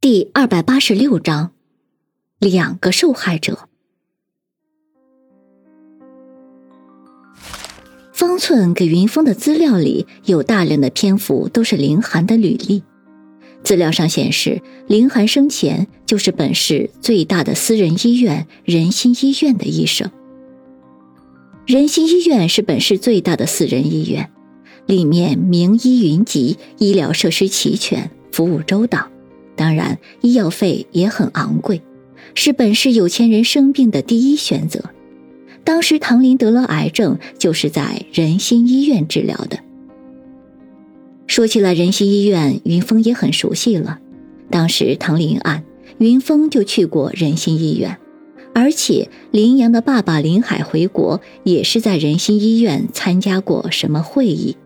[0.00, 1.50] 第二百八十六章，
[2.38, 3.68] 两个受害者。
[8.12, 12.84] 方寸给云峰的资料里有大量的篇幅都是林寒的履历。
[13.64, 20.08] 资料上显示，林寒生前就是本市最大的私人医院仁心医院的医生。
[21.66, 24.30] 仁心医院是本市最大的私人医院，
[24.86, 29.10] 里面名医云集，医疗设施齐全，服务周到。
[29.58, 31.82] 当然，医药费也很昂贵，
[32.36, 34.84] 是本市有钱人生病的第一选择。
[35.64, 39.58] 当时唐林得了癌症，就是在仁心医院治疗的。
[41.26, 43.98] 说起来，仁心医院，云峰也很熟悉了。
[44.48, 45.64] 当时唐林案，
[45.98, 47.98] 云峰就去过仁心医院，
[48.54, 54.56] 而且林阳的爸爸林海回国，也是在仁心医院参加过什么会议。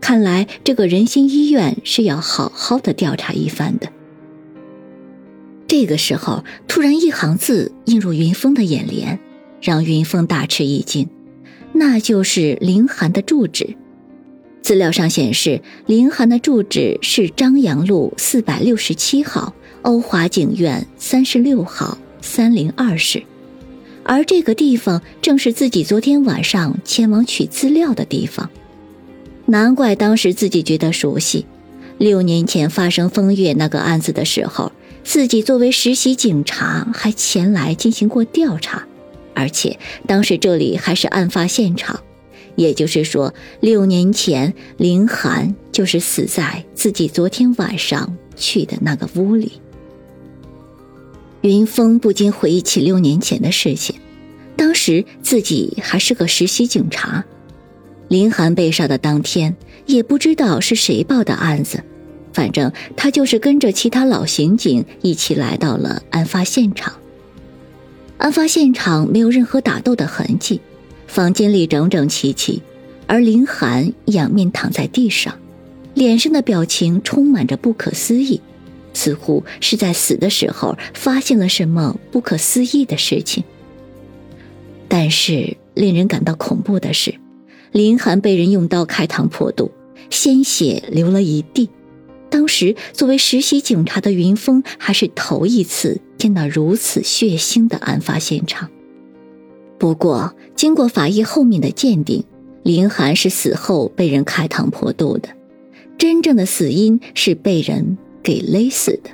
[0.00, 3.92] 看来，这个仁心医院是要好好的调查一番的。
[5.68, 9.20] 这个时候，突然一行字映入云峰的眼帘，
[9.60, 11.06] 让云峰大吃一惊，
[11.74, 13.76] 那就是林寒的住址。
[14.62, 23.22] 资料上显示，林寒的住址是张杨路四百六十七号欧华景苑三十六号三零二室，
[24.04, 28.48] 而这个地方正是自己昨天晚上前往取资料的地方。
[29.44, 31.44] 难怪当时自己觉得熟悉，
[31.98, 34.72] 六年前发生风月那个案子的时候。
[35.04, 38.86] 自己作为实习警察，还前来进行过调查，
[39.34, 42.00] 而且当时这里还是案发现场，
[42.56, 49.52] 也就是说，六年前林寒就是死在自己昨天晚上去的那个屋里。
[51.40, 53.96] 云峰不禁回忆起六年前的事情，
[54.56, 57.24] 当时自己还是个实习警察，
[58.08, 61.84] 林寒被杀的当天，也不知道是谁报的案子。
[62.38, 66.94] 反正他就是跟着其他老刑警一起来到了案发现场。
[68.18, 70.60] 案发现场没有任何打斗的痕迹，
[71.08, 72.62] 房间里整整齐齐，
[73.08, 75.36] 而林寒仰面躺在地上，
[75.94, 78.40] 脸上的表情充满着不可思议，
[78.94, 83.42] 似乎是在死的时候发现了什么不可思议的事情。
[84.86, 87.16] 但是令人感到恐怖的是，
[87.72, 89.72] 林寒被人用刀开膛破肚，
[90.08, 91.68] 鲜血流了一地。
[92.30, 98.68] 当时，作为实习警察的云峰还是头一次见到如此血腥的案发现场。
[99.78, 102.24] 不过，经过法医后面的鉴定，
[102.62, 105.28] 林寒是死后被人开膛破肚的，
[105.96, 109.10] 真正的死因是被人给勒死的。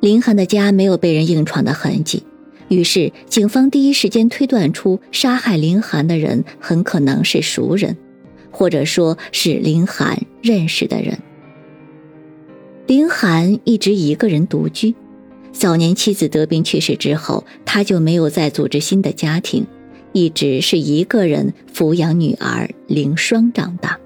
[0.00, 2.24] 林寒的家没有被人硬闯的痕迹，
[2.68, 7.96] 于是警方第一时间推断出杀害林寒的人很可能是熟人，
[8.50, 11.18] 或者说是林寒认识的人。
[12.86, 14.94] 林寒一直一个人独居，
[15.52, 19.66] 早年妻子得病去世之后，他就没有再组织新的家庭，
[20.12, 23.98] 一直是一个人抚养女儿凌霜长大。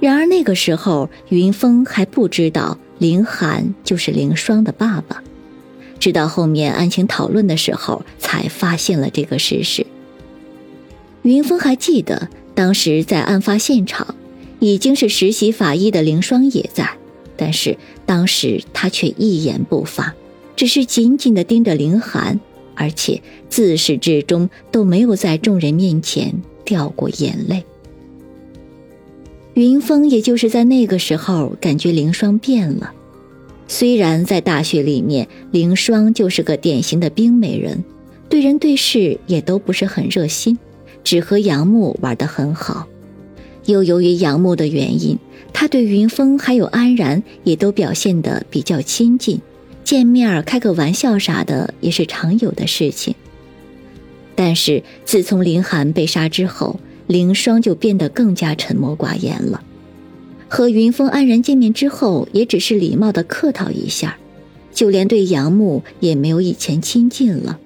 [0.00, 5.22] 然而那个时候，云峰还不知道林寒就是凌霜的爸爸，
[5.98, 9.86] 直到后面案情讨论的时候，才发现了这个事实。
[11.22, 14.14] 云峰还记得，当时在案发现场，
[14.60, 16.98] 已经是实习法医的凌霜也在。
[17.36, 20.14] 但是当时他却一言不发，
[20.56, 22.38] 只是紧紧地盯着林寒，
[22.74, 27.64] 而且自始至终都没有在众人面前掉过眼泪。
[29.54, 32.92] 云峰也就是在那个时候感觉凌霜变了，
[33.68, 37.84] 虽然在大学里面，凌霜就是个典型的冰美人，
[38.28, 40.58] 对人对事也都不是很热心，
[41.04, 42.88] 只和杨木玩得很好，
[43.66, 45.18] 又由于杨木的原因。
[45.52, 49.40] 他对云峰还有安然也都表现得比较亲近，
[49.84, 53.14] 见面开个玩笑啥的也是常有的事情。
[54.34, 59.62] 但是自从林寒被杀之后，凌霜就变得更加沉默寡言了。
[60.48, 64.18] 和云峰安然见面之后，也只是礼貌的客套一下，
[64.72, 67.60] 就连对杨木也没有以前亲近了。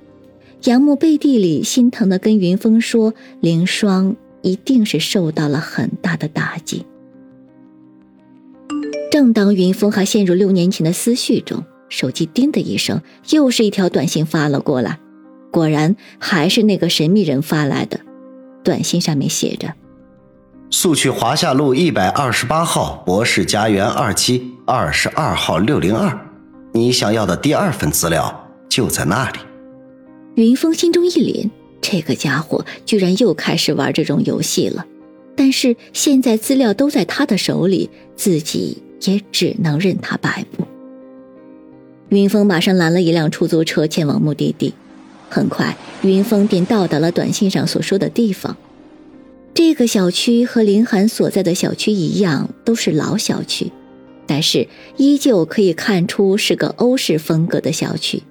[0.65, 6.85] 杨木背地里心疼的跟云峰说：“凌霜一定是受到了很大的打击。”
[9.11, 13.01] 正当云峰还陷入六年前的思绪中，手机叮的一声，
[13.31, 14.99] 又是一条短信发了过来。
[15.51, 18.01] 果然，还是那个神秘人发来的。
[18.63, 19.73] 短信上面写着
[20.71, 26.21] ：“速去华夏路一百二十八号博士家园二期二十二号六零二，
[26.75, 29.39] 你想要的第二份资料就在那里。”
[30.37, 31.49] 云峰心中一凛，
[31.81, 34.87] 这个家伙居然又开始玩这种游戏了。
[35.37, 38.83] 但是现在资料都在他的手里，自己。
[39.03, 40.65] 也只能任他摆布。
[42.09, 44.75] 云峰马上拦了一辆出租车前往目的地。
[45.31, 48.57] 很快，云峰便到达了短信上所说的地方。
[49.55, 53.71] 这个小区和林寒所在的小区一样，都是老小区，
[54.27, 54.67] 但是
[54.97, 58.25] 依旧可以看出是个欧式风格的小区。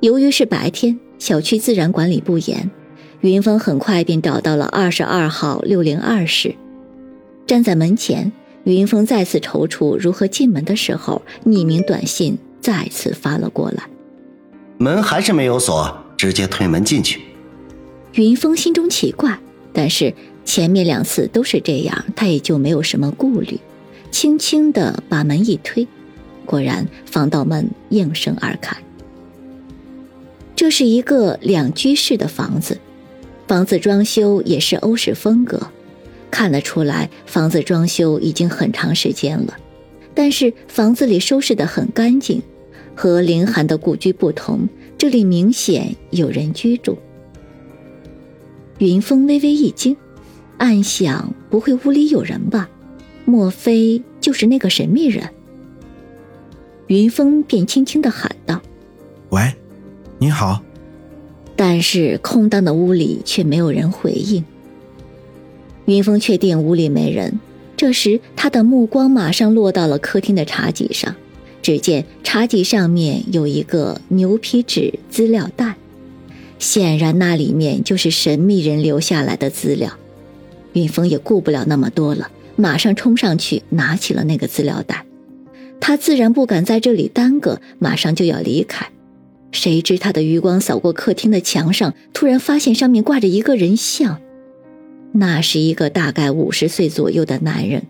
[0.00, 2.68] 由于是白天，小区自然管理不严，
[3.20, 6.56] 云峰很快便找到了二十二号六零二室。
[7.46, 8.32] 站在门前，
[8.64, 13.84] 云峰再次踌躇如何进门的时候，匿名短信再次发了过来。
[14.78, 17.20] 门还是没有锁，直接推门进去。
[18.14, 19.38] 云峰心中奇怪，
[19.72, 20.12] 但是
[20.44, 23.60] 前面两次都是这样，他也就没有什么顾虑，
[24.10, 25.86] 轻轻的把门一推，
[26.44, 28.76] 果然防盗门应声而开。
[30.54, 32.78] 这是一个两居室的房子，
[33.48, 35.60] 房子装修也是欧式风格，
[36.30, 39.56] 看得出来房子装修已经很长时间了，
[40.14, 42.42] 但是房子里收拾的很干净。
[42.94, 44.68] 和凌寒的故居不同，
[44.98, 46.98] 这里明显有人居住。
[48.78, 49.96] 云峰微微一惊，
[50.58, 52.68] 暗想：不会屋里有人吧？
[53.24, 55.26] 莫非就是那个神秘人？
[56.88, 58.60] 云峰便轻轻的喊道
[59.30, 59.54] ：“喂，
[60.22, 60.62] 你好。”
[61.56, 64.44] 但是空荡的屋里却没有人回应。
[65.86, 67.40] 云峰确定屋里没人，
[67.76, 71.16] 这时他的目光马上落到了客厅的茶几上。
[71.60, 75.76] 只见茶几上面有一个牛皮纸资料袋，
[76.58, 79.92] 显然那里面就是神秘人留下来的资料。
[80.72, 85.04] 云峰也顾不了那么多了，马上冲上去拿起了那个资料袋。
[85.80, 88.90] 他自然不敢在这里耽搁，马上就要离开。
[89.52, 94.20] 谁知他的余光扫过客厅的墙上，突然发现上面挂着一个人像，
[95.12, 97.86] 那是一个大概五十岁左右的男人。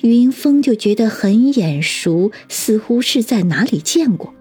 [0.00, 4.34] 云峰就觉得很眼熟，似乎是在哪里见过。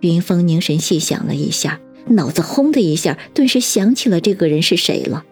[0.00, 5.24] 云峰凝神细想了一下，脑子轰的一下，顿时想起了这个人是谁了。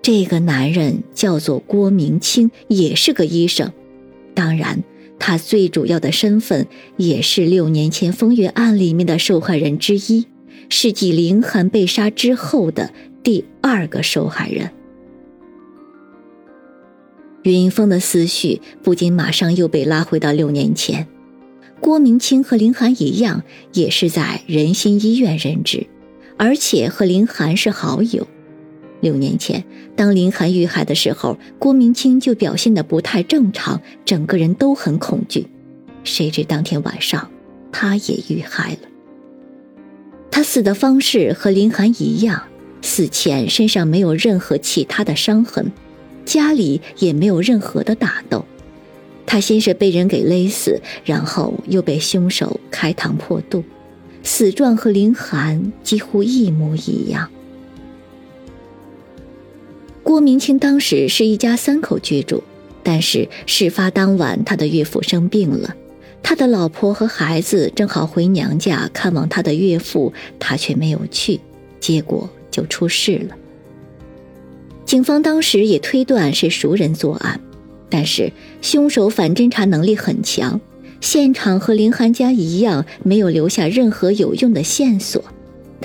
[0.00, 3.72] 这个男人叫做郭明清，也是个医生。
[4.34, 4.84] 当然，
[5.18, 6.66] 他最主要的身份
[6.96, 10.26] 也是六年前风月案里面的受害人之一，
[10.68, 14.70] 是继林寒被杀之后的第二个受害人。
[17.42, 21.06] 云峰的思绪不禁马上又被拉回到六年前，
[21.80, 25.86] 郭明清和林寒一样，也是在仁心医院任职，
[26.36, 28.26] 而且和林寒是好友。
[29.04, 29.62] 六年前，
[29.94, 35.46] 当林寒遇害的时候，郭明清就表现的不太正常，整个人都很恐惧。
[36.04, 37.30] 谁知当天晚上，
[37.70, 38.78] 他也遇害了。
[40.30, 42.44] 他死的方式和林寒一样，
[42.80, 45.70] 死前身上没有任何其他的伤痕。
[46.24, 48.46] 家里也没有任何的打斗，
[49.26, 53.62] 他先是被人给勒死，然后又被凶手开膛破肚，
[54.22, 57.30] 死状和林寒几乎一模一样。
[60.04, 62.44] 郭明清当时是一家三口居住，
[62.82, 65.74] 但是事发当晚他的岳父生病了，
[66.22, 71.40] 他的老婆和孩子正好回娘家看望他的岳父，他却没有去，
[71.80, 73.34] 结果就出事了。
[74.84, 77.40] 警方当时也推断是熟人作案，
[77.88, 78.30] 但是
[78.60, 80.60] 凶手反侦查能力很强，
[81.00, 85.24] 现场和林寒家一样没有留下任何有用的线索。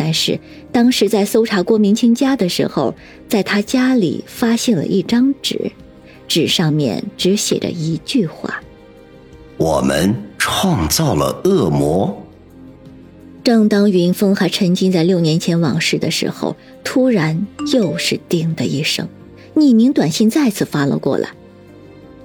[0.01, 0.39] 但是
[0.71, 2.95] 当时在搜查郭明清家的时候，
[3.27, 5.73] 在他家里发现了一张纸，
[6.25, 8.61] 纸上面只写着一句话
[9.57, 12.25] ：“我们创造了恶魔。”
[13.43, 19.05] 正当云峰还沉浸在六年前往事的时候，突然又是“叮”的一声，
[19.55, 21.29] 匿名短信再次发了过来。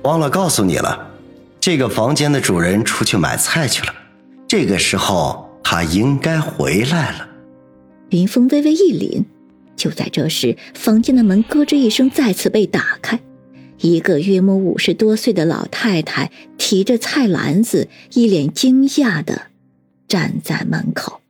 [0.02, 1.10] 忘了告诉你了，
[1.58, 3.92] 这个房间的主人出去买菜去了，
[4.46, 7.33] 这个时候他应该回来了。
[8.10, 9.24] 云峰微微一凛，
[9.76, 13.20] 就在这时，房间的门咯吱一声再次被打开，
[13.80, 19.48] 一个约莫五十多岁的老太太提着菜篮子，一脸惊讶的。
[20.06, 21.23] 站在门口。